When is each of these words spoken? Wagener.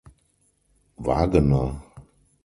Wagener. 1.05 1.69